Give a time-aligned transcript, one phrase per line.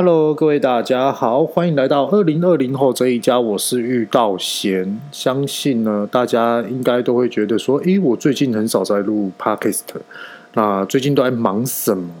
[0.00, 3.40] Hello，各位大家好，欢迎来到二零二零后这一家。
[3.40, 9.80] 我是玉道贤，相信呢，大家应该都会觉得说，诶，我最近很少在录 Podcast，
[10.54, 12.14] 那最近都在忙什么？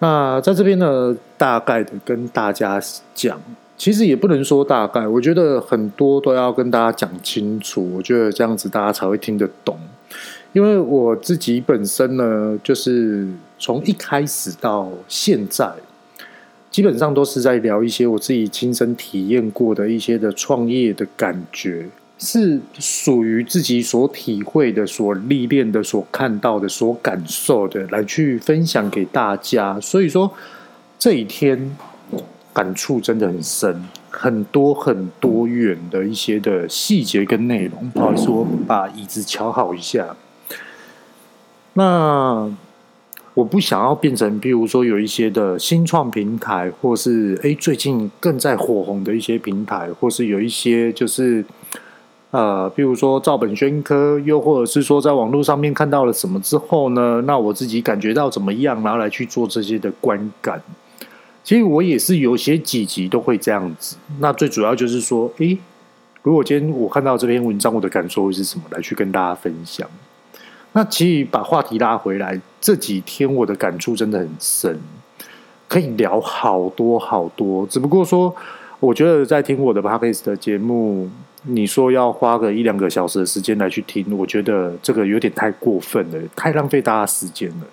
[0.00, 2.78] 那在这边呢，大概的跟大家
[3.14, 3.40] 讲，
[3.78, 9.78] 其实也不能说大概，我觉得很多都要跟大家讲清楚，我觉得这样子大家才会听得懂。
[10.52, 13.26] 因为我自己本身呢，就是
[13.58, 15.72] 从一开始到现在，
[16.70, 29.80] 基本上都是在聊一些我自己亲身体验过的一些的创业的感觉，是属于自己所体会的、所历练的、所看到的、所感受的，来去分享给大家。
[29.80, 30.30] 所以说，
[30.98, 31.76] 这一天
[32.52, 37.88] 感触真的很深，很多很多远的一些的细节跟内容。
[37.90, 40.16] 不好意思，我把椅子乔好一下。
[41.74, 42.50] 那
[43.38, 51.44] 我不想要变成，比如说有一些的新创平台，或是诶最近更在火红的一些平台，或是有一些就是
[52.32, 60.60] 呃，比如说照本宣科，又或者是说在网络上面看到了什么之后呢，那我自己感觉到怎么样，然后来去做这些的观感。
[61.44, 63.96] 其实我也是有些几集都会这样子。
[64.18, 65.56] 那最主要就是说，诶，
[66.24, 69.88] 如果今天我看到这篇文章，我的感受会是什么，来去跟大家分享。
[70.78, 74.78] 那其实把话题拉回来，这几天我的感触真的很深，
[75.66, 77.66] 可以聊好多好多。
[77.66, 78.32] 只不过说，
[78.78, 81.10] 我觉得在听我的 Podcast 的节目，
[81.42, 87.66] 你说要花个一两个小时的时间来去听，我觉得这个有点太过分了，太浪费大家时间了。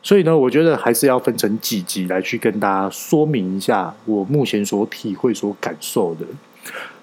[0.00, 6.24] 所以呢，我觉得还是要分成几集来去跟大家说明一下我目前所体会、所感受的。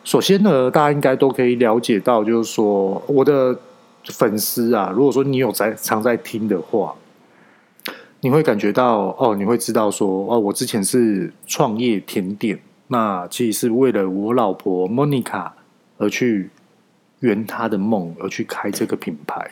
[0.05, 3.59] 首先呢，大家应该都可以了解到，就是说我的。
[4.05, 6.95] 粉丝啊，如果说你有在常在听的话，
[8.21, 15.51] 你会感觉到哦，你会知道说哦，我之前是创业甜点，那其实是为了我老婆 Monica
[15.97, 16.49] 而去
[17.19, 19.51] 圆她的梦而去开这个品牌。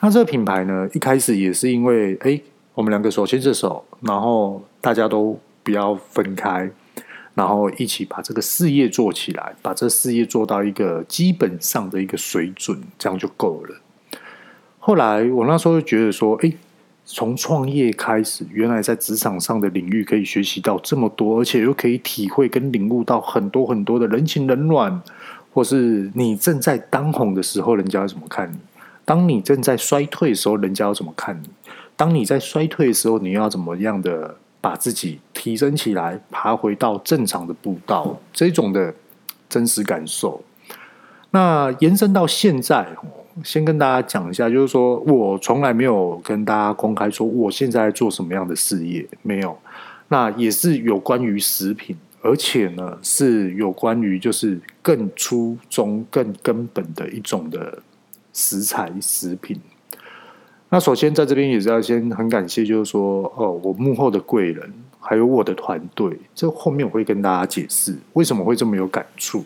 [0.00, 2.40] 那这个品牌呢，一开始也是因为哎，
[2.74, 6.70] 我们两个手牵着手，然后大家都不要分开。
[7.34, 13.76] 然后一起把这个事业做起来，把这事业做到一个基本上的一个水准，这样就够了。
[14.78, 16.52] 后来我那时候就觉得说，哎，
[17.06, 25.00] 从创业开始，原来在职场上的领域可以学习到这么多，而且又可以体会跟领悟到很多很多的人情冷暖，
[25.54, 28.56] 或是你正在当红的时候，人家要怎么看你；
[29.06, 31.48] 当你正在衰退的时候，人家要怎么看你；
[31.96, 34.36] 当你在衰退的时候，你要怎么样的？
[34.62, 38.94] 把自己提升起来，爬回到正常的步道，这种的
[39.48, 40.42] 真实感受。
[41.32, 42.86] 那延伸到现在，
[43.42, 49.58] 先跟大家讲一下，就是说我从来没有跟大家公开说我现在做什么样的事业，没有。
[50.08, 57.82] 那也是有关于食品，而且呢是有关于就是更初衷、更根本的一种的
[58.32, 59.58] 食材食品。
[60.74, 69.44] 那首先在这边也是要先很感谢，就是说哦，我幕后的贵人，还有我的团队，这后面我会跟大家解释为什么会这么有感触。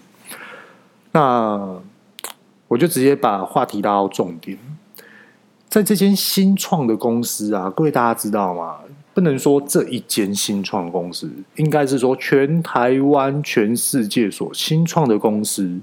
[1.11, 1.81] 那
[2.69, 4.57] 我就直接把话题拉到重点，
[5.69, 8.77] 在这间新创的公司啊，各位大家知道吗？
[9.13, 15.81] 不能说这一间新创公司，应该是说全台湾、全世界所新创的公司，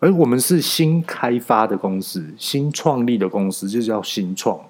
[0.00, 4.60] 而我们是新开发的公司、新创立的公司，就叫新创。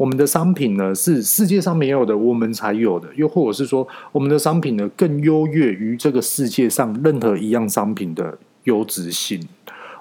[0.00, 9.38] 我们的商品呢，是世界上没有的，我们才有的，又或者是说，我们的商品呢，更优越于这个世界上任何一样商品的优质性。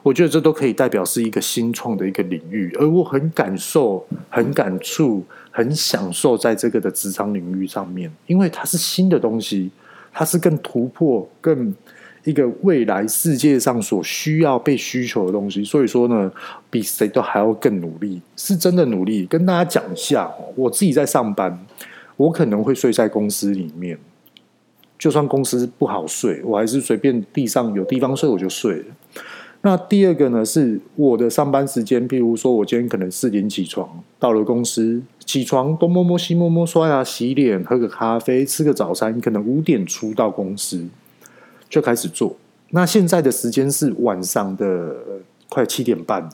[0.02, 5.22] 我觉得这都可以代表是一个新创的一个领域，而我很感受、很感触、
[5.52, 9.70] 很享受在这个的职场领域上面，因为它是新的东西，
[10.14, 11.76] 它是更突破、更。
[12.26, 16.32] 一个未来世界上所需要被需求的东西，所以说呢，
[16.70, 19.26] 比谁都还要更努力，是真的努力。
[19.26, 21.66] 跟大家讲一下，我自己在上班，
[22.18, 23.98] 我可能会睡在公司里面，
[24.98, 28.86] 就算公司不好睡，我还是随便地上有地方睡我就睡了。
[29.62, 40.88] 那第二个呢，是我的上班时间，譬如说我今天可能四点起床，到了公司起床东摸摸西摸摸，刷牙洗脸，喝个咖啡，吃个早餐，可能五点出到公司。
[41.70, 42.36] 就开始做。
[42.72, 44.96] 那现在的时间是晚上的
[45.48, 46.30] 快七点半了。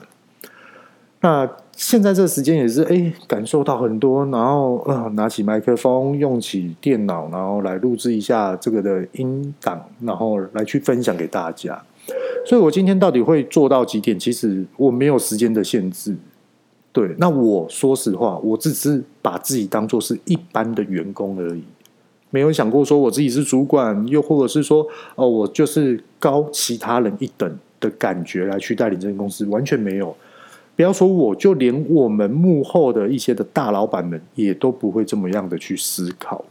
[1.20, 11.82] 那现在这个时间也是哎，感受到很多，然后呃，拿起麦克风，用起电脑，然后来录制一下这个的音档，然后来去分享给大家。
[12.44, 14.18] 所以我今天到底会做到几点？
[14.18, 16.14] 其实我没有时间的限制。
[16.92, 21.64] 对，那我说实话，我只是把自己当做是一般的员工而已。
[22.36, 30.14] 没有想过说我自己是主管，又或者是说哦，我就是高其他人一等的感觉来去带领这间公司，完全没有。
[30.76, 36.44] 不要说我，就连我们幕后的一些的大老板们，也都不会这么样的去思考。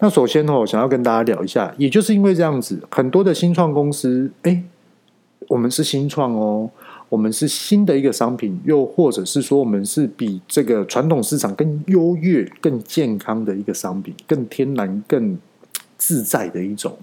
[0.00, 4.62] 那首先哦，想要跟大家聊一下，也就是因为这样子，很多的新创公司，哎，
[5.48, 6.68] 我们是新创哦，
[7.08, 15.38] 我们是新的一个商品，又或者是说，我们是比这个传统市场更优越、更健康的一个商品，更天然、更
[15.96, 16.98] 自在的一种。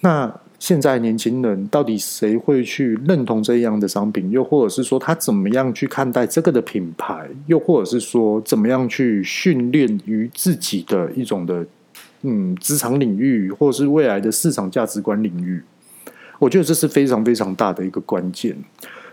[0.00, 4.30] 那现在年轻人到底谁会去认同这样的商品？
[4.30, 7.28] 又或者是说他怎么样去看待这个的品牌？
[7.46, 11.66] 又或者是说怎么样去训练于自己的一种的
[12.22, 15.62] 嗯职场领域，或者是未来的市场价值观领域？
[16.38, 18.56] 我觉得这是非常非常大的一个关键。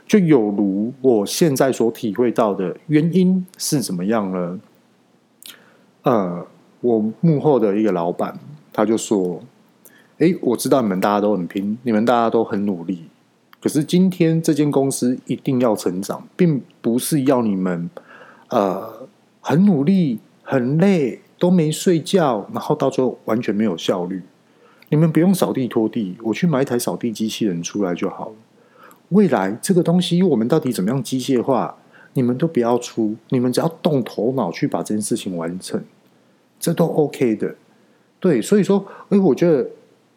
[0.05, 4.59] 就有如我现在所体会到的原因是怎么样呢？
[6.03, 6.45] 呃，
[6.81, 8.39] 我幕后的一个老板
[8.71, 9.41] 他就说。
[10.19, 13.07] 诶，我知道你们大家都很拼，你们大家都很努力。
[13.59, 17.89] 可是今天这间公司一定要成长，并不是要你们
[18.49, 19.07] 呃
[19.41, 24.21] 很努力、很累都没睡觉，然后到最后完全没有效率。
[24.93, 28.35] 你们不用扫地拖地，我去买一台扫地机器人出来就好了。
[29.09, 31.75] 未来这个东西我们到底怎么样机械化？
[32.13, 35.83] 你们都不要出，你们只要动头脑去把这件事情完成，
[36.59, 37.55] 这都 OK 的。
[38.19, 39.67] 对，所以说，诶，我觉得。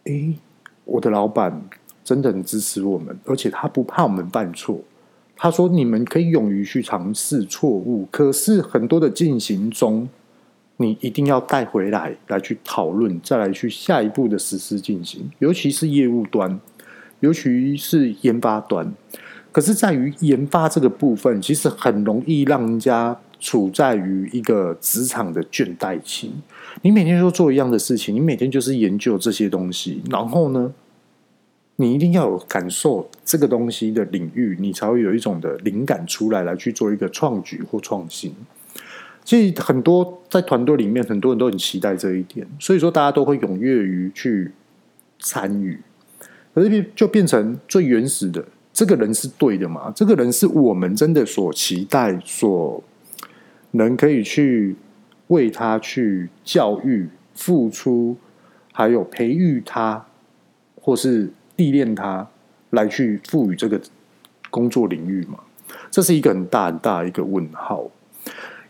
[0.04, 0.36] 诶，
[0.84, 1.58] 我的老板
[2.04, 4.78] 真的很支持我们，而且他不怕我们犯错。
[5.34, 10.06] 他说：“你们可以勇于去尝试错误，可是很多的进行中，
[10.78, 15.30] 你一定要带回来来去讨论，再来去下一步的实施进行。
[15.38, 16.60] 尤其是业务端，
[17.20, 18.92] 尤其是研发端。
[19.52, 26.30] 可是，在于研发这个部分，其实很容易让人家处在于一个职场的倦怠期。”
[26.82, 30.74] 你每天都做一样的事情，你每天就是研究这些东西，然后呢，
[31.76, 38.34] 你一定要有感受这个东西的领域，你才会有一种的灵感出来，来去做一个创举或创新。
[39.26, 44.50] 其实很多在团队里面，很多人都很期待这一点，所以说大家都会踊跃于去
[45.18, 45.78] 参与。
[46.54, 48.42] 可是就变成最原始的，
[48.72, 49.92] 这个人是对的吗？
[49.94, 52.82] 这个人是我们真的所期待、所
[53.72, 54.74] 能可以去。
[55.28, 58.16] 为他去教育、付出，
[58.72, 60.06] 还有培育他，
[60.80, 62.24] 或是历练他，
[62.70, 63.80] 来去赋予这个
[64.50, 65.40] 工作领域嘛？
[65.90, 67.90] 这是一个很大很大一个问号。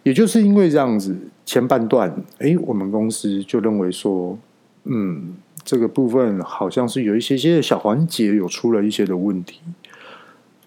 [0.07, 2.09] 也就是因为这样子，前半段，
[2.39, 4.39] 哎，我们公司就认为说，
[4.85, 9.63] 嗯，这个部分好像是有一些些小环节有出了一些的问题。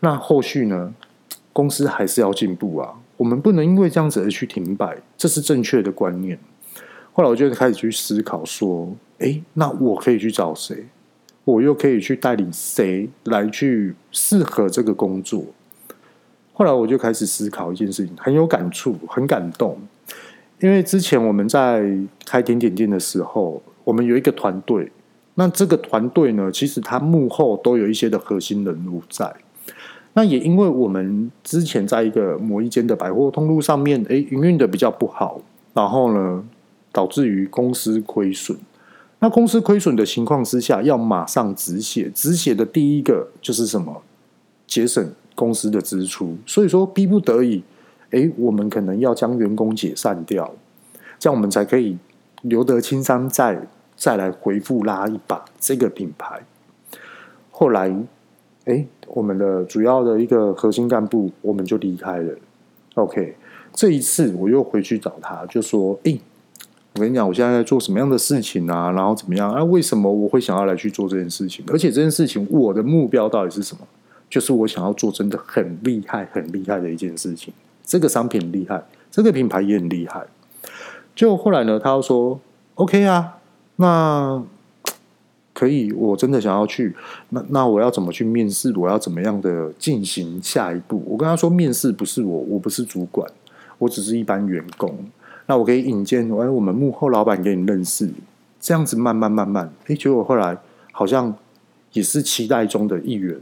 [0.02, 0.94] 那后续呢？
[1.54, 2.94] 公司还是要进步啊。
[3.16, 6.38] 我们不能因为这样子而去停摆，这是正确的观念。
[7.14, 10.86] 后来我就开始去思考说：诶，那我可以去找谁？
[11.46, 15.46] 我又可以去带领谁来去适合这个工作？
[16.60, 19.78] 后来我就开始思考一件事情，很有感触，很感动。
[20.60, 21.90] 因为之前我们在
[22.26, 24.92] 开甜点店的时候，我们有一个团队，
[25.36, 29.34] 那这个团队呢，其实它幕后都有一些的核心人物在。
[30.12, 35.40] 那也因为我们之前在一个某一间的百货通路上面，诶，营运的比较不好，
[35.74, 36.44] 然后呢，
[36.92, 38.58] 导致于公司亏损。
[39.20, 44.02] 那公司亏损的情况之下，要马上止血，止血的第一个就是什么？
[44.68, 46.36] 节省公司的支出。
[46.46, 47.64] 所以说，逼不得已，
[48.10, 50.54] 诶，我们可能要将员工解散掉，
[51.18, 51.98] 这样我们才可以
[52.42, 56.42] 留得青山在，再来回复拉一把这个品牌。
[57.50, 57.96] 后来。
[58.66, 62.36] 哎，我们的主要的一个核心干部，我们就离开了。
[62.94, 63.36] OK，
[63.74, 66.16] 这一次我又回去找他，就说：“哎，
[66.94, 68.92] 我跟你讲，我现在在做什么样的事情啊？
[68.92, 69.64] 然后怎么样啊？
[69.64, 71.66] 为什么我会想要来去做这件事情？
[71.70, 73.82] 而且这件事情，我的目标到底是什么？
[74.30, 77.54] 就是我想要做真的很厉害、很厉害的一件事情。
[77.84, 80.26] 这个商品厉害，这个品牌也很厉害。
[81.16, 82.40] 就后来呢，他又说
[82.76, 83.38] ：OK 啊，
[83.78, 84.44] 那。”
[85.52, 86.96] 可以，我真的想要去。
[87.32, 88.72] 那那我要怎么去面试？
[88.78, 91.04] 我要怎么样的进行下一步？
[91.06, 93.30] 我跟他说，面试不是我，我不是主管，
[93.78, 94.98] 我只是一般员工。
[95.48, 98.10] 那我可以引荐，哎，我们幕后老板给你认识，
[98.62, 100.58] 这样子慢慢慢慢，哎，结果后来
[100.94, 101.36] 好像
[101.92, 103.38] 也是期待中的一员，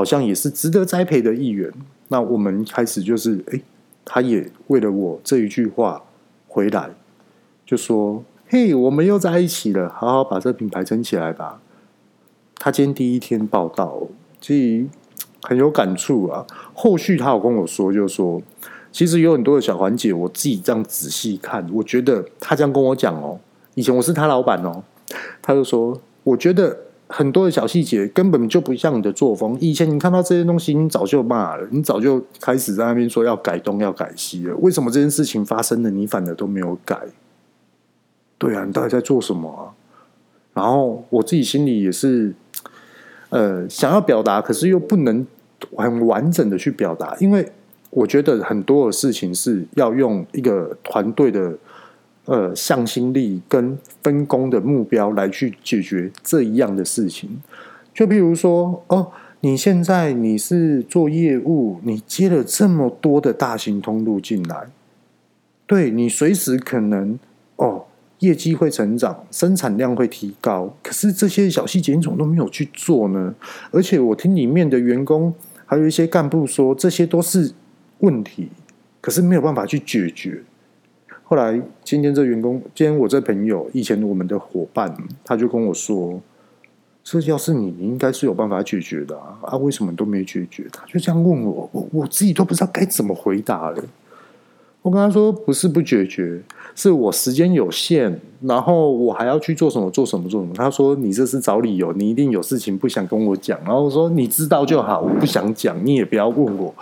[0.00, 1.70] 好像也是值得栽培的一员。
[2.08, 3.60] 那我们开始就是，哎，
[4.02, 6.02] 他也为了我这一句话
[6.48, 6.88] 回来，
[7.66, 8.24] 就说。
[8.52, 11.60] 嘿我们又在一起了，好好把这品牌撑起来吧。
[12.56, 14.08] 他今天第一天报道，
[14.40, 14.86] 其实
[15.42, 16.44] 很有感触啊。
[16.74, 18.42] 后续他有跟我说，就说，
[18.90, 23.38] 其实有很多的小环节，我自己这样仔细看，我觉得他这样跟我讲哦，
[23.76, 24.82] 以前我是他老板哦，
[25.40, 26.76] 他就说，我觉得
[27.12, 29.58] 很多的小细节根本就不像你的作风。
[29.60, 34.54] 以前你看到这些东西，你早就骂了，你早就开始在那边说要改东要改西了。
[34.58, 36.98] 为什么这件事情发生了，你反而都没有改？
[38.38, 39.74] 对啊，你到底在做什么啊？
[40.54, 42.32] 然后我自己心里也是，
[43.30, 45.26] 呃，想要表达，可是又不能
[45.76, 47.50] 很完整的去表达，因为
[47.90, 51.58] 我觉得很多的事情是要用一个团队的。
[52.26, 57.42] 呃，向心力跟分工的目标来去解决这一样的事情，
[57.92, 59.10] 就譬如说，哦，
[59.40, 64.68] 你现在你是做业务，你接了这么多的大型通路进来，
[65.66, 67.18] 对，你随时可能
[67.56, 67.86] 哦，
[68.18, 73.34] 业绩会成长，生产量会提高，可是这些小细节你怎么都没有去做呢？
[73.72, 75.34] 而且我听里面的员工
[75.64, 77.52] 还有一些干部说，这些都是
[78.00, 78.50] 问题，
[79.00, 80.42] 可是没有办法去解决。
[81.30, 84.92] 后来，今天这员工，今天我这朋友，以前我们的伙伴，
[85.24, 86.20] 他就跟我说
[87.04, 89.38] ：“这要是你，你应该是有办法解决的啊！
[89.42, 93.80] 啊，为什么都没解决？”他就这样问我，我我自己都不知道该怎么回答了。
[94.82, 96.42] 我跟他说：“不是不解决，
[96.74, 106.74] 是我时间有限，然后我还要去做什么做什么做什么。”他说：“你这是找理由，你一定有事情不想跟我讲。”然后我说：“你知道就好，我不想讲，你也不要问我。”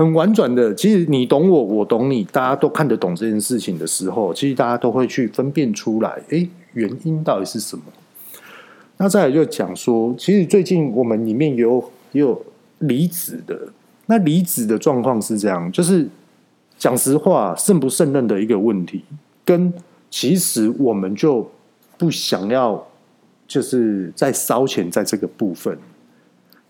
[0.00, 7.82] 很婉转的，其实你懂我，我懂你，大家都看得懂这件事情的时候，其实大家都会去分辨出来，诶，原因到底是什么？
[8.96, 12.42] 那再来就讲说，其实最近我们里面有也有
[12.78, 13.68] 离职的，
[14.06, 16.08] 那离职的状况是这样，就是
[16.78, 19.04] 讲实话，胜不胜任的一个问题，
[19.44, 19.70] 跟
[20.08, 21.46] 其实我们就
[21.98, 22.86] 不想要，
[23.46, 25.76] 就是在烧钱在这个部分。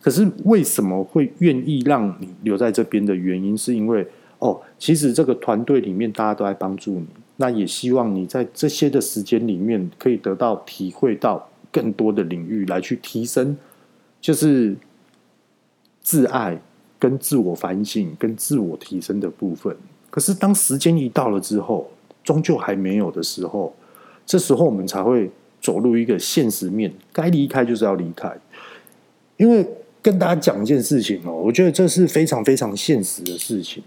[0.00, 4.06] 可是为什么会愿意让你留在这边的原因，是因为
[4.38, 13.54] 哦，其实这个团队里面大家都在帮助你，那也希望你在这些的时间里面可以得到体会到更多的领域来去提升，
[14.22, 14.74] 就是
[16.00, 16.58] 自爱
[16.98, 19.76] 跟自我反省跟自我提升的部分。
[20.08, 21.90] 可是当时间一到了之后，
[22.24, 23.76] 终究还没有的时候，
[24.24, 25.30] 这时候我们才会
[25.60, 28.34] 走入一个现实面，该离开就是要离开，
[29.36, 29.68] 因为。
[30.02, 33.82] 跟大家讲一件事情哦，我觉得这是非常非常现实的事情。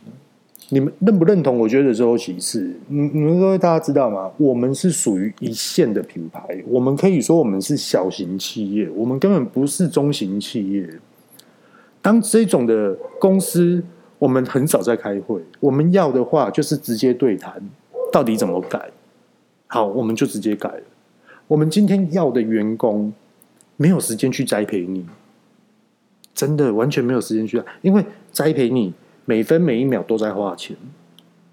[0.69, 1.59] 你们认不认同？
[1.59, 2.67] 我觉得只有其次。
[2.87, 4.31] 你你们各位大家知道吗？
[4.37, 10.87] 我们是属于一线的品牌，我们可以说我们是小型企业，我们根本不是中型企业。
[12.01, 13.83] 当这种的公司，
[14.17, 15.41] 我们很少在开会。
[15.59, 17.61] 我们要的话就是直接对谈，
[18.11, 18.89] 到底怎么改？
[19.67, 20.83] 好，我们就直接改了。
[21.47, 23.13] 我们今天要的员工
[23.77, 25.05] 没有时间去栽培你。
[26.33, 28.93] 真的完全没有时间去，因为栽培你
[29.25, 30.75] 每分每一秒都在花钱。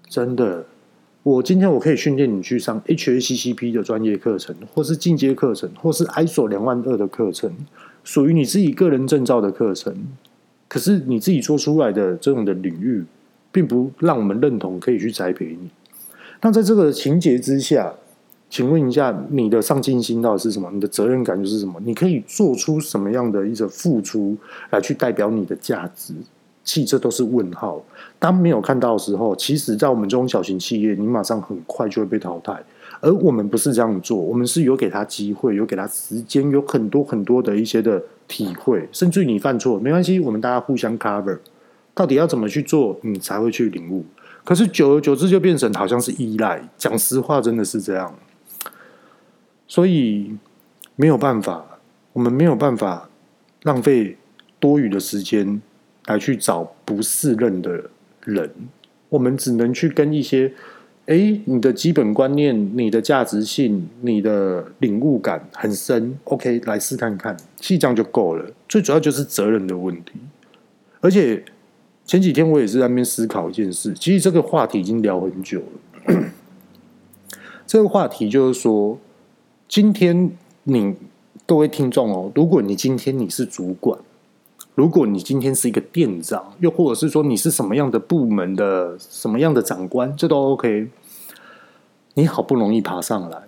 [0.09, 0.65] 真的，
[1.23, 7.51] 我今天我可以训练你去上 HACCP 的专业课程，或是进阶课程，或是 ISO 两万二的课程，
[8.03, 9.95] 属于你自己个人证照的课程。
[10.67, 13.05] 可是你自己做出来的这种的领域，
[13.51, 15.69] 并不让我们认同可以去栽培你。
[16.41, 17.93] 那在这个情节之下。
[18.51, 20.69] 请问一下，你的上进心到底是什么？
[20.73, 21.81] 你的责任感就是什么？
[21.85, 24.37] 你可以做出什么样的一个付出
[24.71, 26.13] 来去代表你的价值？
[26.63, 27.81] 其实都是问号。
[28.19, 32.61] 当没有看到的时候，其实，在我们中小型企业，你马上很快就会被淘汰。
[32.99, 41.39] 而我们不是这样做，我们是有给他机会，有给他时间，有很多很多的一些的体会，甚至于你犯错没关系，我们大家互相 cover。
[41.95, 44.03] 到底要怎么去做，你才会去领悟？
[44.43, 46.61] 可是久而久之，就变成好像是依赖。
[46.77, 48.13] 讲实话，真的是这样。
[49.71, 50.29] 所以
[50.97, 51.79] 没有办法，
[52.11, 53.09] 我们没有办法
[53.63, 54.17] 浪费
[54.59, 55.61] 多余的时间
[56.07, 57.89] 来去找不适任的
[58.25, 58.51] 人，
[59.07, 60.51] 我们只能去跟一些，
[61.05, 68.51] 哎，你的基本观念、你的价值性、你的领悟感很深，OK，来试看看，其实这样就够了。
[68.67, 70.19] 最主要就是责任的问题。
[70.99, 71.41] 而且
[72.03, 76.25] 前几天我也是在那边思考一件事，其实这个话题已经聊很久了。
[77.65, 78.99] 这个话题就是说。
[79.71, 80.29] 今天
[80.63, 80.93] 你
[81.45, 83.97] 各位听众哦，如果你今天你是主管，
[84.75, 90.89] 如果你今天是一个店长，又或者是说你是什么样的部门的什么样的长官，这都 OK。
[92.15, 93.43] 你好不容易爬上来，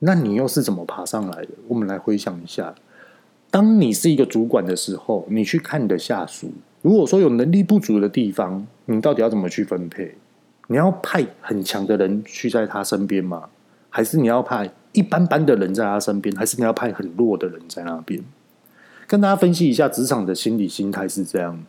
[0.00, 1.50] 那你又是怎么爬上来的？
[1.68, 2.74] 我们来回想一下，
[3.48, 6.50] 当你是一个主管的时候，你去看你的下属，
[6.82, 10.16] 如果说有能力不足的地方，你到底要怎么去分配？
[10.66, 13.48] 你要派很强的人去在他身边吗？
[13.88, 14.68] 还是你要派？
[14.94, 18.22] 一般般的人在他身边，还是你要派很弱的人在那边？
[19.06, 21.62] 跟大家分析一下职场的心理心态是这样：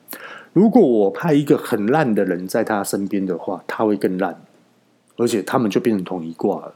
[0.54, 4.42] 如果我派一个很烂的人在他身边的话，他会更烂，
[5.18, 6.74] 而且他们就变成同一挂了，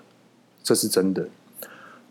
[0.62, 1.30] 这是真的。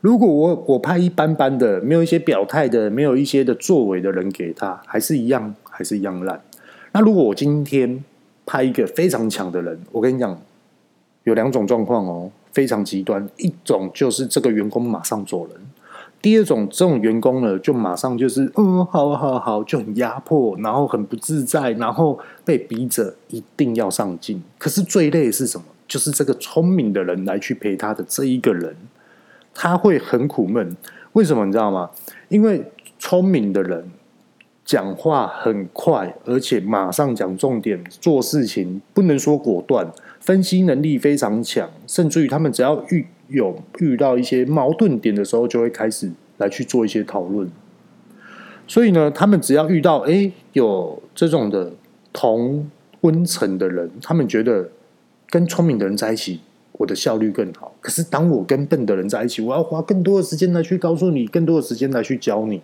[0.00, 6.40] 如果我我派一般般的，没有一些表态的，没有一些的作为的人给他，还是一样，还是一样烂。
[6.92, 8.02] 那如果我今天
[8.46, 10.40] 派一个非常强的人，我跟你讲，
[11.24, 13.24] 有两种状况哦，非常极端。
[13.36, 15.54] 一种就是这个员工马上走人，
[16.20, 24.42] 第二种这种员工呢，就马上就是嗯，好好好，就很压迫，然后很不自在，然后被逼着一定要上进。
[24.58, 25.64] 可是最累的是什么？
[25.86, 28.74] 就是这个聪明的人来去陪他的这一个人。
[29.54, 30.76] 他会很苦闷，
[31.12, 31.88] 为什么你知道吗？
[32.28, 32.64] 因为
[32.98, 33.88] 聪明的人
[34.64, 39.88] 讲话很快，而且马上讲重点，做事情不能说果断，
[40.28, 47.50] 分析能力非常强，甚至于他们只要遇有遇到一些矛盾点的时候，就会开始来去做一些讨论。
[48.66, 51.72] 所以呢，他们只要遇到诶有这种的
[52.12, 52.70] 同
[53.00, 54.68] 温层的人，他们觉得
[55.30, 56.40] 跟聪明的人在一起。
[56.72, 62.60] 我的效率更好，可是当我跟笨的人在一起，我要花更多的时间来去告诉你，更多的时间来去教你。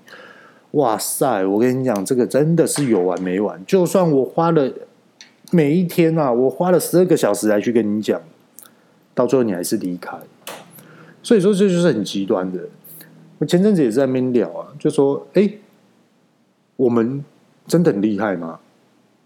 [0.72, 1.46] 哇塞！
[1.46, 3.60] 我跟你讲，这个真的是有完没完。
[3.66, 4.70] 就算我花了
[5.54, 8.20] 每一天啊，我花了十二个小时来去跟你讲，
[9.14, 10.18] 到最后你还是离开。
[11.22, 12.58] 所以说，这就是很极端的。
[13.38, 15.48] 我前阵子也在那边聊啊，就说：哎，
[16.74, 17.24] 我们
[17.68, 18.58] 真的很厉害吗？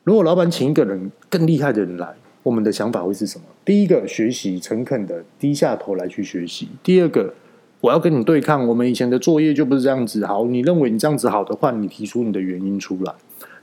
[0.05, 2.15] 如果老板请一个人更厉害的人来。
[2.45, 3.45] 我们的想法会是什么？
[3.63, 7.35] 第一个，学习诚恳的低下头来去学习；第二个，
[7.81, 8.67] 我要跟你对抗。
[8.67, 10.25] 我们以前的作业就不是这样子。
[10.25, 13.13] 好，你认为你这样子好的话，你提出你的原因出来。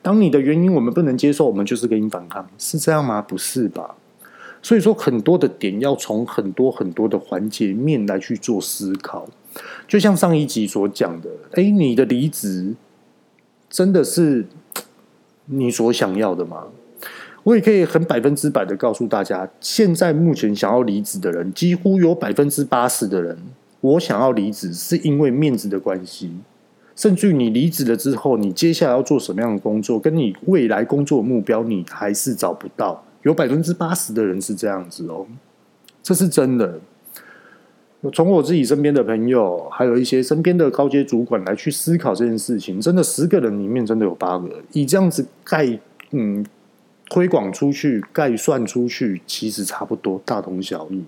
[0.05, 3.23] 当你的原因我们不能接受，我们就是跟你反抗，是这样吗？
[3.23, 3.95] 不是吧？
[4.61, 9.27] 所以说，很多的点要从很多很多的环节面来去做思考。
[9.87, 12.75] 就像上一集所讲的，哎，你的离职
[13.67, 14.45] 真的是
[15.45, 16.65] 你所想要的吗？
[17.41, 23.35] 我也可以很百分之百的告诉大家，现在目前想要离职的人，几乎有百分之八十的人，
[23.81, 26.31] 我想要离职是因为面子的关系。
[26.95, 33.03] 甚至你离职了之后，你接下来要做什么样的工作，跟你未来工作目标，你还是找不到。
[33.23, 35.25] 有百分之八十的人是这样子哦，
[36.01, 36.79] 这是真的。
[38.13, 45.79] 从我自己身边的朋友，还有一些身边的高阶主管来去思考这件事情，真的十个人里面真的有八个以这样子概
[46.11, 46.45] 嗯。
[47.07, 51.03] 推广出去，概算出去，其实差不多，大同小异。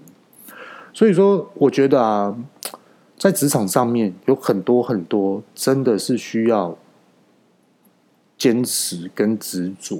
[0.93, 2.37] 所以说，我觉得啊，
[3.17, 6.77] 在职场上面有很多很多，真的是需要
[8.37, 9.99] 坚持跟执着，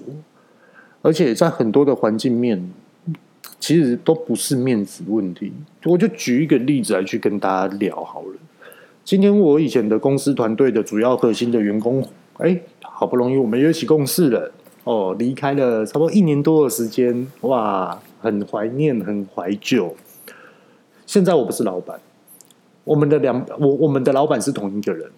[1.02, 2.72] 而且在很多的环境面，
[3.60, 5.52] 其实都不是面子问题。
[5.86, 8.36] 我就举一个例子来去跟大家聊好了。
[9.04, 14.52] 今天我以前的公司团队的主要核心的员工，哎，好不容易我们又一起共事了。
[14.84, 19.96] 哦，离开了差不多一年多的时间，哇，很怀念，很怀旧。
[21.06, 22.00] 现在我不是老板，
[22.88, 25.12] 我们的两我我们的老板是同一个人，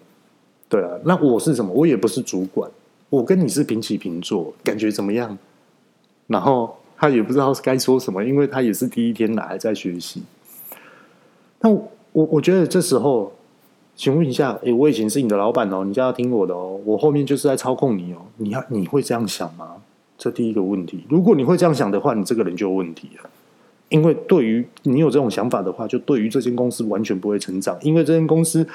[0.68, 1.72] 对啊，那我是什么？
[1.72, 2.70] 我也不是主管，
[3.08, 5.38] 我跟你是平起平坐，感觉怎么样？
[6.26, 10.22] 然后他也不知道该说什么，因为他也是第一天来，在学习。
[11.60, 13.32] 那我我觉得这时候。
[13.96, 19.76] 请问一下，诶，我以前是你的老板哦，你就要听我的哦，我后面就是在操控你哦，你要你会这样想吗？
[20.16, 23.28] 这第一个问题，如果你会这样想的话，你这个人就有问题了。
[23.90, 28.66] 因为对于你有这种想法的话，就对于这间公司完全不会成长，因为这间公司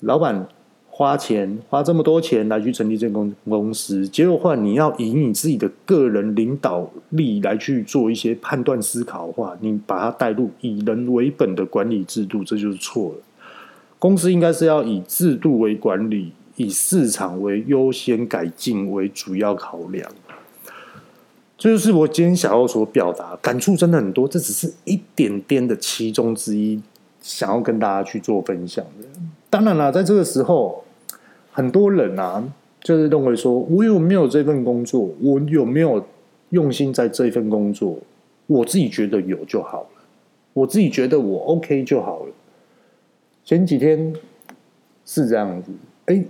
[0.00, 0.48] 老板
[0.88, 13.16] 花钱花这么多钱来去成立这间公公司，结果话你要以你自己的个人领导力来去做一些判断思考的话，你把它带入以人为本的管理制度，这就是错了。
[13.98, 20.10] 公司应该是要以制度为管理，以市场为优先改进为主要考量。
[21.58, 26.82] 这就是我今天想要所表达，感触真的很多，这只是一点点的其中之一，
[27.22, 29.08] 想要跟大家去做分享的。
[29.48, 30.84] 当然了，在这个时候，
[31.50, 32.44] 很多人啊，
[32.80, 36.06] 就是认为说，我有没有这份工作，我有没有
[36.50, 37.96] 用心在这份工作，
[38.46, 40.02] 我自己觉得有就好了，
[40.52, 42.32] 我自己觉得我 OK 就好了。
[43.44, 44.14] 前几天
[45.06, 45.70] 是这样子，
[46.04, 46.22] 哎，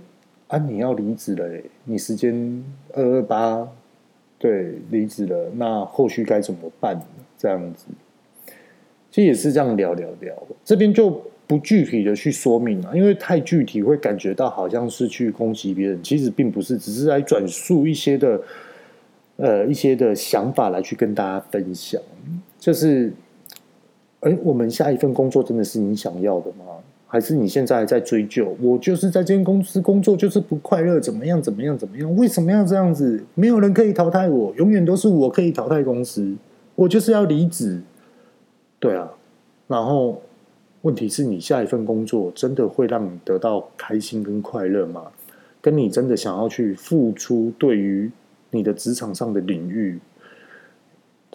[0.47, 1.45] 啊，你要离职了，
[1.83, 2.63] 你时间
[2.93, 3.67] 二二八，
[4.39, 7.01] 对，离职了，那后续该怎么办？
[7.37, 7.85] 这样子，
[9.11, 18.41] 其实也是这样聊聊聊，这边就不具体的去说明了，因为太具体会感觉到好像是去攻击别人，其实并不是，只是来转述一些的，
[19.37, 22.01] 呃，一些的想法来去跟大家分享，
[22.59, 23.11] 就是，
[24.19, 26.65] 哎，我们下一份工作真的是你想要的吗？
[27.07, 28.55] 还是你现在在追究？
[28.61, 31.41] 我就是在这间公司工作，就是不快乐，怎么样？
[31.41, 31.77] 怎么样？
[31.77, 32.15] 怎么样？
[32.17, 33.23] 为什么要这样子？
[33.33, 36.35] 没有人可以淘汰我，永远都是我可以淘汰公司。
[36.75, 37.81] 我就是要离职。
[38.77, 39.11] 对啊，
[39.67, 40.21] 然后
[40.81, 45.07] 问题是你下一份工作真的会让你得到开心跟快乐吗？
[45.61, 48.11] 跟你真的想要去付出对于
[48.51, 49.99] 你的职场上的领域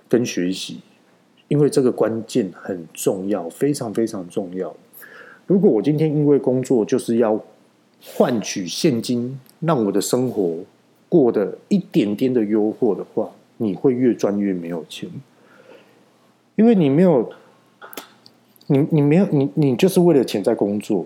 [0.08, 0.80] 跟学习，
[1.48, 4.74] 因为这个关键很重要，非常非常重要。
[5.46, 7.40] 如果我今天因为工作就是要
[8.02, 10.57] 换取现金，让我的生活
[11.09, 15.09] 过得一点点的优渥的话，你会越赚越没有钱，
[16.57, 17.33] 因为你没有。
[18.68, 21.05] 你你没有你你就是为了钱在工作，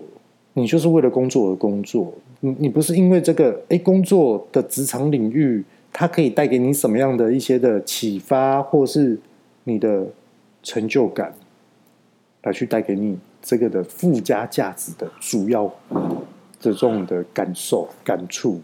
[0.53, 2.13] 你就是为了工作而工作。
[2.39, 9.19] 你你不是因为这个诶，工作的职场领域，它可以带给你什么样的一些的启发，或是
[9.65, 10.05] 你的
[10.63, 11.33] 成就感，
[12.43, 15.71] 来去带给你这个的附加价值的主要
[16.59, 18.61] 这种的感受感触。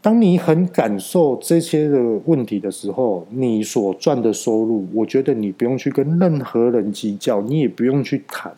[0.00, 8.52] 当你很感受这些的问题的时候，你所赚的收入，我觉得你不用去跟任何人计较，你也不用去谈，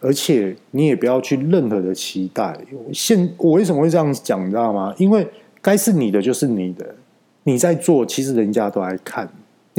[0.00, 2.54] 而且你也不要去任何的期待。
[2.92, 4.94] 现我为什么会这样讲，你知道吗？
[4.98, 5.26] 因为
[5.62, 6.94] 该是你的就是你的，
[7.44, 9.26] 你在做，其实人家都来看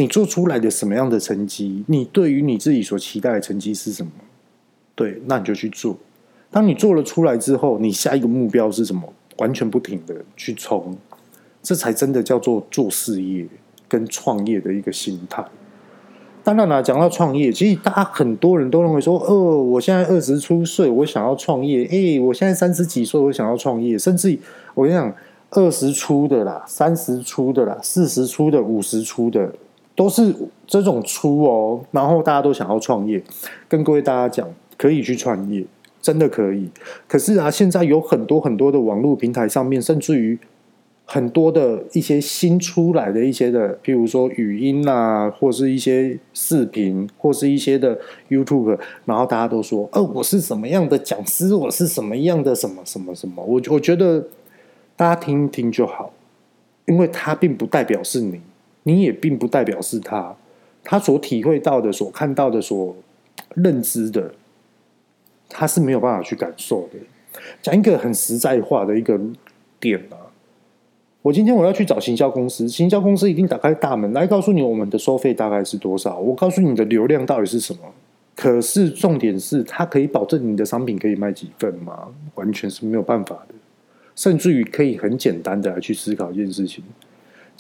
[0.02, 4.12] 你做出来的什么样的成绩，你对于你自己所期待的成绩是什么？
[4.96, 5.96] 对，那你就去做。
[6.50, 9.02] 当你做了出来之后，你下一个目标是什么？
[9.38, 10.98] 完全不停的去冲。
[11.62, 13.46] 这才真的叫做做事业
[13.88, 15.46] 跟创业的一个心态。
[16.44, 23.96] 当然了，讲到创业，其实大家很多人都认为说：“哦，我现在二十出岁，我想要创业。”诶，我现在三十几岁，我想要创业。
[24.00, 24.36] 甚至
[24.74, 25.16] 我跟你讲，
[25.52, 29.54] 二十出的啦，三十出的啦，四十出的，五十出的，
[29.96, 30.34] 都是
[30.66, 31.82] 这种出哦。
[31.92, 33.22] 然后大家都想要创业，
[33.68, 35.66] 跟各位大家讲，可以去创业，
[36.02, 36.70] 真的可以。
[37.08, 40.38] 可是啊，现在有很多很多的网络平台上面，甚至于。
[41.04, 48.00] 很多的一些新出来的一些的，譬如说语音啊，或是一些视频，或是一些的
[48.30, 54.26] YouTube，然后大家都说，哦，我是什么样的讲师，我是什么样的什么什么什么，我我觉得
[54.96, 56.14] 大家听一听就好，
[56.86, 58.40] 因为它并不代表是你，
[58.84, 60.36] 你也并不代表是他，
[60.84, 62.96] 他所体会到的、所看到的、所
[63.56, 64.34] 认知的，
[65.50, 67.00] 他是没有办法去感受的。
[67.62, 69.20] 讲一个很实在话的一个
[69.80, 70.18] 点啊。
[71.22, 77.80] 我今天我要去找行销公司，行销公司一定打开大门来告诉你我们的收费大概是多少，我告诉你的流量到底是什么。
[78.36, 82.08] 可是重点是，它可以保证你的商品可以卖几份吗？
[82.34, 83.54] 完全是没有办法的。
[84.16, 86.84] 甚至于可以很简单的来去思考一件事情：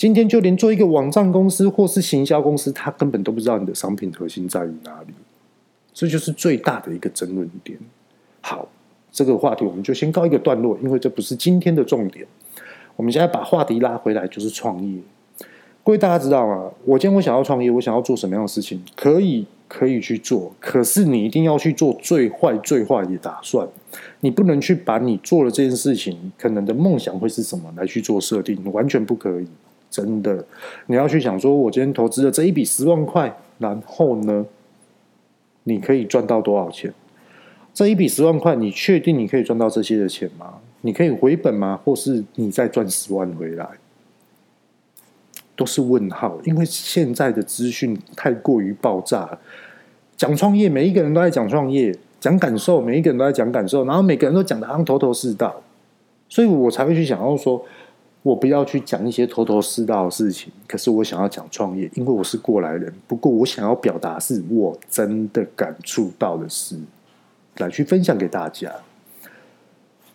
[0.01, 5.13] 今天就连做一个网站公司或是行销公司，他根本都不知道你的商品核心在于哪里。
[5.93, 7.77] 这就是最大的一个争论点。
[8.41, 8.67] 好，
[9.11, 12.25] 这个话题我们就先告一个段落，因为这不是今天的重点。
[12.95, 14.99] 我们现在把话题拉回来，就是创业。
[15.83, 16.71] 各位大家知道吗？
[16.83, 18.81] 我今天我想要创业，我想要做什么样的事情？
[18.95, 20.51] 可以，可以去做。
[20.59, 23.67] 可是你一定要去做最坏、最坏的打算。
[24.21, 29.45] 你不能去把你做了这件事情可能的梦想会是什么来去做设定，完全不可以。
[29.91, 30.43] 真的，
[30.88, 34.45] 你要去想说，我今天投资了这一笔十万块，然后呢，
[35.65, 36.91] 你可以赚到多少钱？
[37.73, 40.56] 这一笔十万块，你确定你可以赚到这些的钱吗？
[40.82, 41.80] 你可以回本吗？
[41.84, 43.67] 或是你再赚十万回来，
[45.56, 46.38] 都是问号。
[46.45, 49.38] 因为现在的资讯太过于爆炸，
[50.17, 55.62] 讲创业，每一个人都在讲创业，讲感受，每一个人都在讲感受，然后每个人都讲得好像头头是道，
[56.27, 57.63] 所以我才会去想要说，
[58.23, 60.51] 我不要去讲一些头头是道的事情。
[60.67, 62.93] 可是我想要讲创业，因为我是过来人。
[63.07, 66.77] 不过我想要表达是我真的感触到的事，
[67.57, 68.71] 来去分享给大家。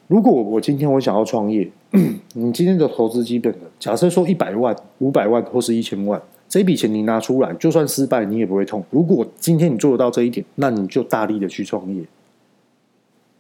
[0.07, 1.69] 如果我今天我想要创业，
[2.35, 8.85] 你今天的投资基本的，假设说一百万、五百万或是一千万，这笔钱你拿出来，就算失败你也不会痛。
[8.91, 12.05] 如果今天你做得到这一点，那你就大力的去创业。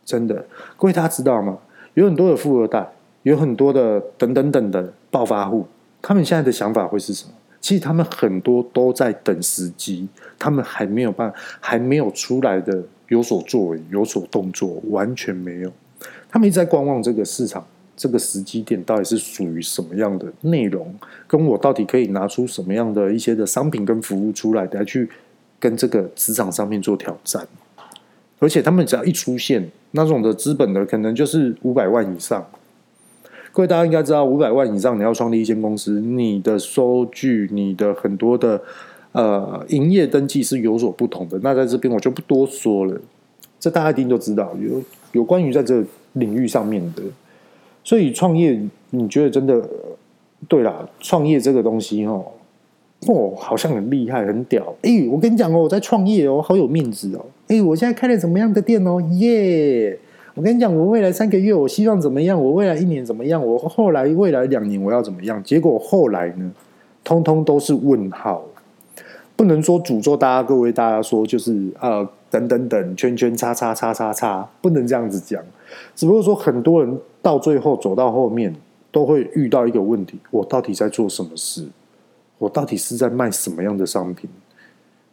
[0.05, 0.44] 真的，
[0.76, 1.59] 各位大家知道吗？
[1.94, 2.92] 有很多的富二代，
[3.27, 5.67] 有很多的等等等的暴发户，
[6.01, 7.33] 他们现在的想法会是什么？
[7.61, 10.07] 其实他们很多都在等时机，
[10.39, 15.73] 他们还没有办，还没有出来的有所作为、有所动作，完全没有。
[16.31, 20.95] 他们一直在观望这个市场，这个时机点到底是属于什么样的内容，
[21.27, 25.11] 跟我到底可以拿出什么样的一些的商品跟服务出来，来去
[25.59, 27.45] 跟这个职场上面做挑战。
[28.39, 32.47] 而且他们只要一出现，那种的资本的可能就是五百万以上。
[33.57, 38.61] 各位大家应该知道，五百万以上你要创立一间公司，你的收据、你的很多的
[39.12, 41.40] 呃营业登记是有所不同的。
[41.42, 43.01] 那在这边我就不多说了，
[43.59, 44.83] 这大家一定都知道有。
[45.12, 47.03] 有关于在这领域上面的，
[47.83, 49.66] 所以创业，你觉得真的
[50.47, 50.87] 对啦？
[51.01, 52.27] 创业这个东西，哦，
[53.07, 54.77] 哦，好像很厉害，很屌。
[54.83, 57.25] 哎，我跟你讲哦，我在创业哦，好有面子哦。
[57.49, 59.01] 哎，我现在开了什么样的店哦？
[59.12, 59.99] 耶！
[60.37, 62.38] 我跟你讲，我未来三个月，我希望怎么样？
[62.38, 63.42] 我未来一年怎么样？
[63.42, 65.42] 我后来未来两年我要怎么样？
[65.42, 66.53] 结果后来呢，
[67.03, 68.44] 通通都是问号。
[69.35, 75.42] 不能说诅咒大家，各位大家说就是呃，等等等，圈圈叉叉叉叉叉，不能这样子讲。
[75.94, 78.55] 只不过说，很多人到最后走到后面，
[78.92, 81.66] 都会遇到一个问题：我到底在做什么事？
[82.37, 84.29] 我到底是在卖什么样的商品？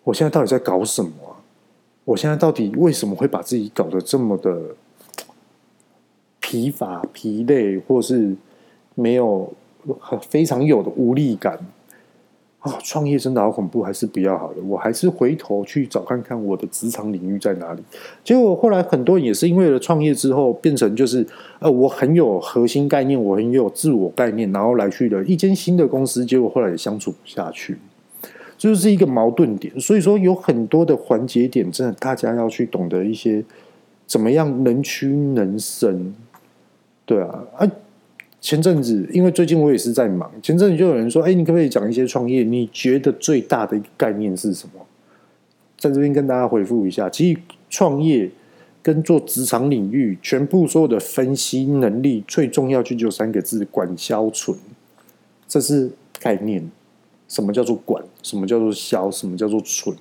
[0.04, 1.12] 我现在到底在搞什么？
[2.04, 4.60] 我现在到底为什么会把自己搞得这么的
[6.54, 8.36] 疲乏、疲累，或是
[8.94, 9.52] 没有
[10.00, 11.58] 很非常有的无力感？
[12.60, 14.58] 啊、创业真的好恐怖，还是不要好了。
[14.68, 17.82] 我还是回头去找看看我的职场领域在哪里。
[18.24, 21.26] 结果后来很多人也是因为了创业之后，变成就是
[21.58, 27.80] 呃，我很有核心概念，我很有自我概念，然后来去了一间新的公司，结果后来也相处不下去，
[28.60, 29.78] 就是一个矛盾点。
[29.80, 33.44] 所以说有很多的环节点，真的大家要去懂得一些
[34.06, 36.14] 怎么样能屈能伸。
[37.06, 37.72] 对啊，啊。
[38.42, 42.44] 前阵子，因为最近我也是在忙，前阵子就有人说：“哎，你可不可以讲一些创业？
[42.44, 44.86] 你觉得最大的概念是什么？”
[45.80, 47.40] 在这边跟大家回复一下，其实
[47.70, 48.30] 创业
[48.82, 54.58] 跟做职场领域，全部所有的分析能力，最重要就就三个字：管销存。
[55.48, 55.90] 这是
[56.20, 56.70] 概念。
[57.30, 58.04] 什么叫做管？
[58.22, 59.10] 什么叫做销？
[59.10, 59.96] 什么叫做存？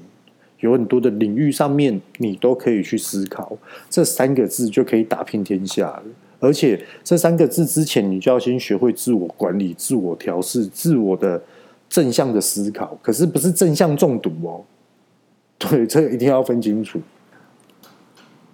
[0.58, 3.56] 有很多的领域上面，你都可以去思考，
[3.88, 6.02] 这三个字就可以打遍天下了。
[6.42, 11.40] 而且这三个字之前，你就要先学会自我管理、自我调试、自我的
[11.88, 12.98] 正向的思考。
[13.00, 14.64] 可是不是正向中毒哦，
[15.56, 17.00] 对，这个一定要分清楚。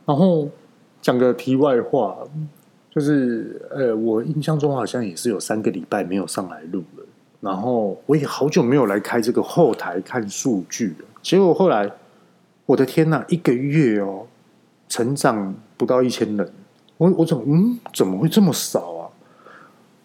[0.04, 0.46] 然后
[1.00, 2.18] 讲个题外话，
[2.90, 7.04] 就是呃，我印象中好像也是有三个礼拜没有上来录了。
[7.40, 11.06] 然后我也好久没有来开这个后台看数据了。
[11.22, 11.90] 结果后来，
[12.66, 14.26] 我的天哪，一个月哦，
[14.90, 16.52] 成长不到一千人。
[16.98, 19.02] 我我怎么嗯怎么会这么少啊？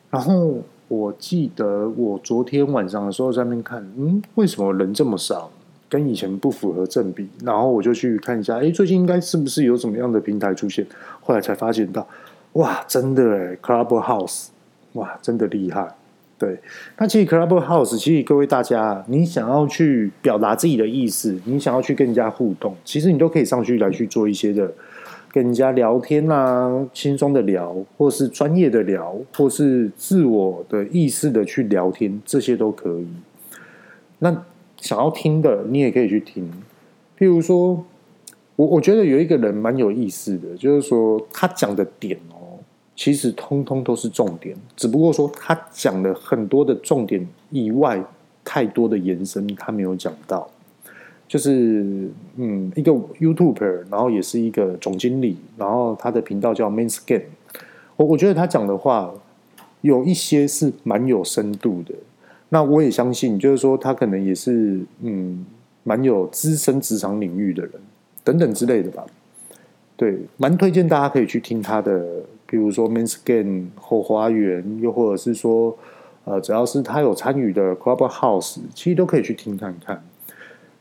[0.09, 5.51] 然后我记得我昨天晚上的时候在那边看，嗯，为什么人这么少？
[5.89, 7.27] 跟以前不符合正比。
[7.43, 10.85] 然后我就去看一下，哎，最近应该是不是有什么样的平台出现？
[11.21, 12.07] 后来才发现到，
[12.53, 14.47] 哇，真的诶，Clubhouse，
[14.93, 15.95] 哇，真的厉害。
[16.39, 16.59] 对，
[16.97, 24.71] 那其实 Clubhouse，其实各位大家，你想要去表达自己的意思，你想要去跟人家互动，其实你都可以上去来去做一些的。
[25.33, 33.07] 跟人家聊天啊，轻松的聊，或是专业的聊，或是自我的意识的去聊天，这些都可以。
[34.19, 34.45] 那
[34.77, 36.47] 想要听的，你也可以去听。
[37.17, 37.83] 譬如说，
[38.55, 42.61] 我我觉得有一个人蛮有意思的，就是说他讲的点哦，
[42.95, 47.99] 其实通通都是重点，只不过说他讲了很多的重点以外，
[48.45, 50.47] 太多的延伸他没有讲到。
[51.33, 51.83] 就是
[52.35, 57.23] 嗯，一个 YouTuber，然后也是一个总经理，然后他的频道叫 Men's Game。
[57.95, 59.11] 我我觉得他讲的话
[59.81, 61.95] 有一些是蛮有深度的。
[62.49, 65.43] 那我也相信，就是说他可能也是嗯，
[65.81, 67.71] 蛮有资深职场领域的人
[68.23, 69.03] 等等之类的吧。
[69.97, 75.75] 对，蛮推荐大家可以去听他的，比如说 Men's Game 后花园，又或者是说
[76.25, 80.03] 呃，只要是他有参与的 Clubhouse，其实都可以去听看看。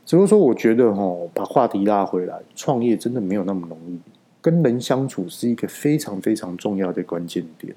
[0.05, 3.99] 只不过说，我觉得哈，把话题拉回来，创业真的没有那么容易。
[4.41, 7.75] 跟人相处是一个非常非常重要的关键点。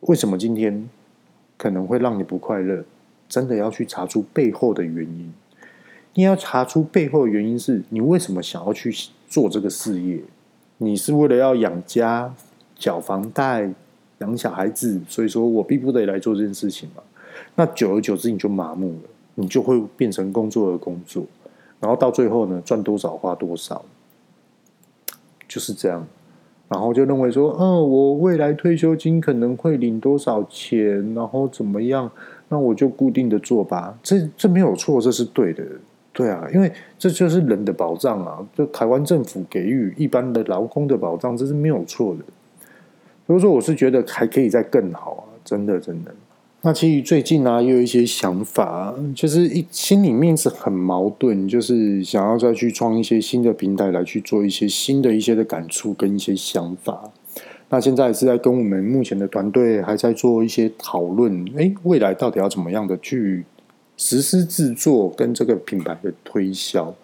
[0.00, 0.88] 为什么今天
[1.56, 2.84] 可能会让你不快乐？
[3.28, 5.32] 真的要去查出背后的原因。
[6.14, 8.92] 你要查出背后的原因，是你为什么想要去
[9.28, 10.18] 做这个事业？
[10.78, 12.34] 你是为了要养家、
[12.76, 13.72] 缴房贷、
[14.18, 17.02] 养小孩子，所以说我逼不得来做这件事情嘛？
[17.54, 19.08] 那久而久之，你就麻木了。
[19.40, 21.24] 你就会变成工作的工作，
[21.80, 23.82] 然后到最后呢，赚多少花多少，
[25.48, 26.06] 就是这样。
[26.68, 32.08] 然后就认为说，嗯，我未来退休金可能会领多少钱，然后怎么样，
[32.48, 33.98] 那我就固定的做吧。
[34.04, 35.64] 这这没有错，这是对的，
[36.12, 38.38] 对啊，因为这就是人的保障啊。
[38.56, 42.22] 就台湾政府给予一般的劳工的保障，这是没有错的。
[43.26, 46.14] 所以说，我是觉得还可以再更好啊，真的，真的。
[46.62, 57.10] 那其实最近呢、也有一些想法，就是一心里面是很矛盾，就是想要再去创一些新的平台，来去做一些新的一些的感触跟一些想法。
[57.70, 63.44] 那现在是在跟我们目前的团队还在做一些讨论，诶，未来到底要怎么样的去
[63.96, 66.94] 实施制作跟这个品牌的推销？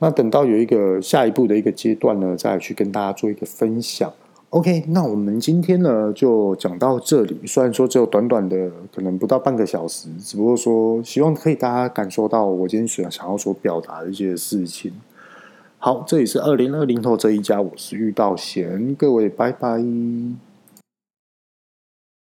[0.00, 4.12] 那等到有一个下一步的一个阶段呢，再去跟大家做一个分享。
[4.50, 7.40] OK，那我们今天呢就讲到这里。
[7.46, 14.92] 虽然说只有短短的可能不到半个小时，只不过说希望可以大家感受到我今天想想要所表达的一些事情。
[15.78, 19.84] 好，这里是二零二零后这一家，我是遇到贤，各位拜拜。